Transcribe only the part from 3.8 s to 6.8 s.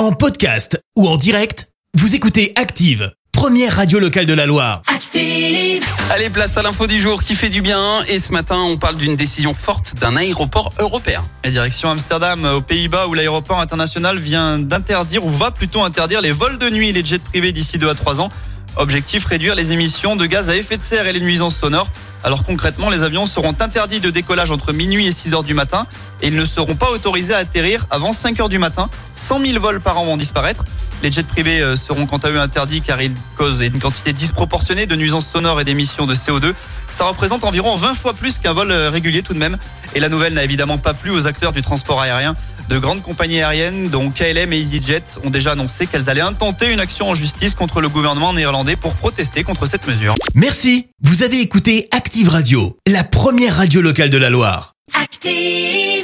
locale de la Loire. Active. Allez, place à